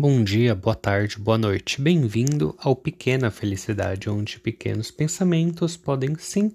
[0.00, 1.82] Bom dia, boa tarde, boa noite.
[1.82, 6.52] Bem-vindo ao Pequena Felicidade, onde pequenos pensamentos podem sim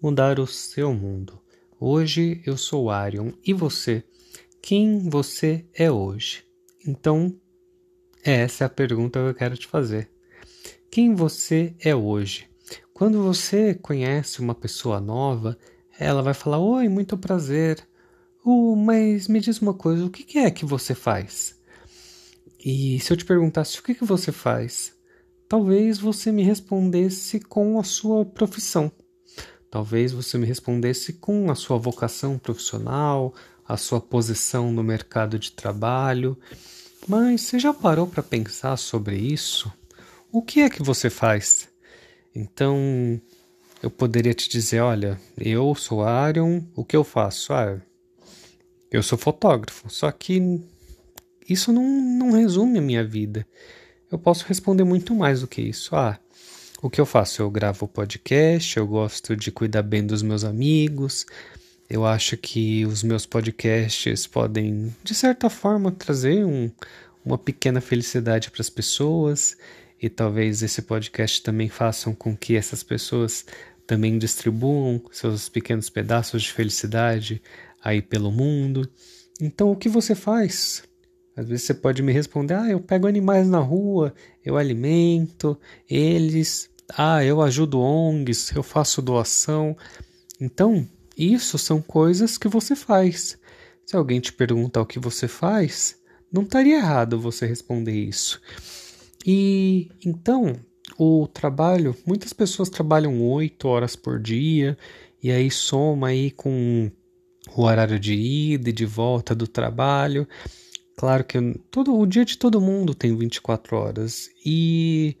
[0.00, 1.38] mudar o seu mundo.
[1.78, 4.02] Hoje eu sou Arion e você?
[4.62, 6.42] Quem você é hoje?
[6.86, 7.38] Então,
[8.24, 10.10] essa é a pergunta que eu quero te fazer.
[10.90, 12.48] Quem você é hoje?
[12.94, 15.58] Quando você conhece uma pessoa nova,
[16.00, 17.86] ela vai falar: Oi, muito prazer.
[18.42, 21.56] Uh, mas me diz uma coisa, o que é que você faz?
[22.68, 24.92] E se eu te perguntasse o que, que você faz,
[25.48, 28.90] talvez você me respondesse com a sua profissão.
[29.70, 33.32] Talvez você me respondesse com a sua vocação profissional,
[33.64, 36.36] a sua posição no mercado de trabalho.
[37.06, 39.72] Mas você já parou para pensar sobre isso?
[40.32, 41.68] O que é que você faz?
[42.34, 43.20] Então,
[43.80, 47.52] eu poderia te dizer, olha, eu sou Arion, o que eu faço?
[47.52, 47.80] Ah,
[48.90, 50.60] eu sou fotógrafo, só que
[51.48, 53.46] isso não, não resume a minha vida.
[54.10, 55.94] Eu posso responder muito mais do que isso.
[55.96, 56.18] Ah,
[56.82, 57.42] o que eu faço?
[57.42, 61.26] Eu gravo podcast, eu gosto de cuidar bem dos meus amigos.
[61.88, 66.70] Eu acho que os meus podcasts podem, de certa forma, trazer um,
[67.24, 69.56] uma pequena felicidade para as pessoas.
[70.00, 73.46] E talvez esse podcast também façam com que essas pessoas
[73.86, 77.40] também distribuam seus pequenos pedaços de felicidade
[77.82, 78.88] aí pelo mundo.
[79.40, 80.82] Então, o que você faz?
[81.36, 86.70] Às vezes você pode me responder: ah, eu pego animais na rua, eu alimento eles,
[86.96, 89.76] ah, eu ajudo ONGs, eu faço doação.
[90.40, 93.38] Então, isso são coisas que você faz.
[93.84, 95.96] Se alguém te perguntar o que você faz,
[96.32, 98.40] não estaria errado você responder isso.
[99.24, 100.56] E então,
[100.98, 104.76] o trabalho, muitas pessoas trabalham oito horas por dia,
[105.22, 106.90] e aí soma aí com
[107.54, 110.26] o horário de ida e de volta do trabalho.
[110.96, 111.38] Claro que
[111.70, 115.14] todo o dia de todo mundo tem 24 horas e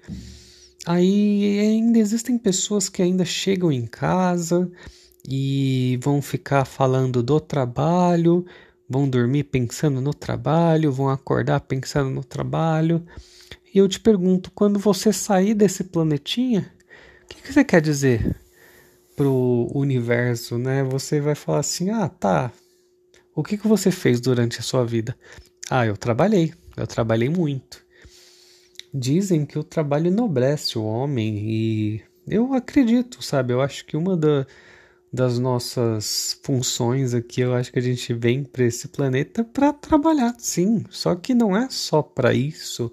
[0.86, 4.70] aí ainda existem pessoas que ainda chegam em casa
[5.28, 8.46] e vão ficar falando do trabalho,
[8.88, 13.04] vão dormir pensando no trabalho, vão acordar pensando no trabalho.
[13.74, 16.72] E eu te pergunto, quando você sair desse planetinha,
[17.24, 18.34] o que, que você quer dizer
[19.14, 20.82] pro universo, né?
[20.84, 22.50] Você vai falar assim: "Ah, tá.
[23.36, 25.16] O que que você fez durante a sua vida?"
[25.70, 27.84] Ah, eu trabalhei, eu trabalhei muito.
[28.92, 33.52] Dizem que o trabalho enobrece o homem e eu acredito, sabe?
[33.52, 34.46] Eu acho que uma da,
[35.12, 40.34] das nossas funções aqui, eu acho que a gente vem para esse planeta para trabalhar,
[40.38, 40.84] sim.
[40.90, 42.92] Só que não é só para isso.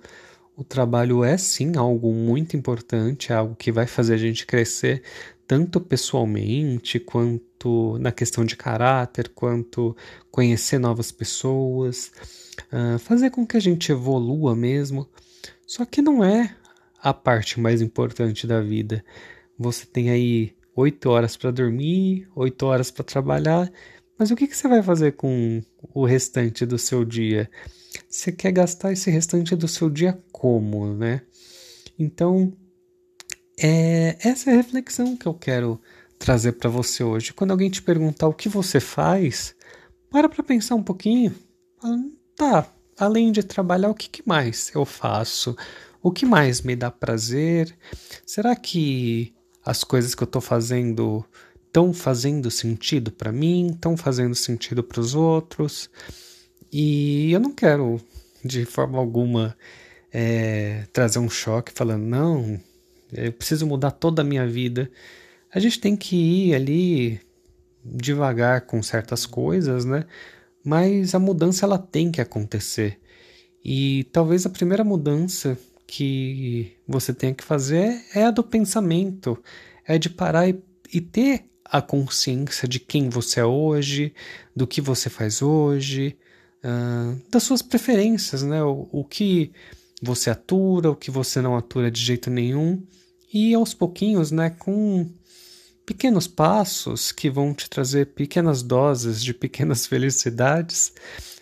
[0.55, 5.01] O trabalho é sim algo muito importante, é algo que vai fazer a gente crescer
[5.47, 9.95] tanto pessoalmente quanto na questão de caráter, quanto
[10.31, 12.11] conhecer novas pessoas
[12.71, 15.07] uh, fazer com que a gente evolua mesmo.
[15.65, 16.55] Só que não é
[17.01, 19.03] a parte mais importante da vida.
[19.57, 23.71] Você tem aí oito horas para dormir, oito horas para trabalhar,
[24.17, 25.61] mas o que, que você vai fazer com
[25.93, 27.49] o restante do seu dia?
[28.09, 31.21] Você quer gastar esse restante do seu dia como, né?
[31.97, 32.53] Então,
[33.57, 35.79] é essa é a reflexão que eu quero
[36.17, 37.33] trazer para você hoje.
[37.33, 39.55] Quando alguém te perguntar o que você faz,
[40.09, 41.35] para para pensar um pouquinho.
[42.35, 45.55] Tá, além de trabalhar, o que, que mais eu faço?
[46.01, 47.75] O que mais me dá prazer?
[48.25, 49.33] Será que
[49.65, 51.25] as coisas que eu estou fazendo
[51.67, 53.71] estão fazendo sentido para mim?
[53.71, 55.89] Estão fazendo sentido para os outros?
[56.71, 57.99] E eu não quero,
[58.43, 59.57] de forma alguma,
[60.11, 62.59] é, trazer um choque falando, não,
[63.15, 64.89] eu preciso mudar toda a minha vida.
[65.53, 67.19] A gente tem que ir ali
[67.83, 70.05] devagar com certas coisas, né?
[70.63, 72.99] mas a mudança ela tem que acontecer.
[73.63, 79.37] E talvez a primeira mudança que você tenha que fazer é a do pensamento,
[79.85, 84.13] é de parar e, e ter a consciência de quem você é hoje,
[84.55, 86.17] do que você faz hoje,
[86.63, 88.63] uh, das suas preferências, né?
[88.63, 89.51] O, o que
[90.03, 92.83] você atura, o que você não atura de jeito nenhum,
[93.33, 95.09] e aos pouquinhos, né, com
[95.85, 100.93] pequenos passos que vão te trazer pequenas doses de pequenas felicidades,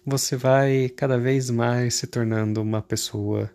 [0.06, 3.52] você vai cada vez mais se tornando uma pessoa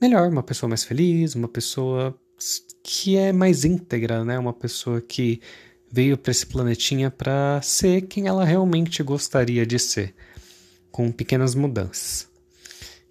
[0.00, 2.18] melhor, uma pessoa mais feliz, uma pessoa
[2.82, 4.38] que é mais íntegra, né?
[4.38, 5.40] Uma pessoa que
[5.90, 10.14] veio para esse planetinha para ser quem ela realmente gostaria de ser,
[10.90, 12.28] com pequenas mudanças.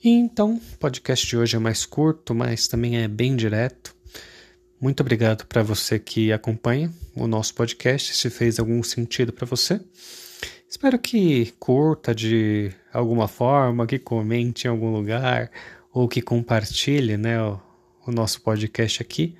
[0.09, 3.93] Então, o podcast de hoje é mais curto, mas também é bem direto.
[4.79, 9.81] Muito obrigado para você que acompanha o nosso podcast, se fez algum sentido para você.
[10.69, 15.51] Espero que curta de alguma forma, que comente em algum lugar,
[15.91, 17.59] ou que compartilhe né, o,
[18.07, 19.35] o nosso podcast aqui.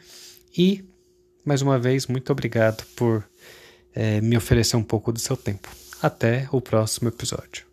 [0.57, 0.83] E,
[1.45, 3.23] mais uma vez, muito obrigado por
[3.95, 5.69] é, me oferecer um pouco do seu tempo.
[6.01, 7.66] Até o próximo episódio.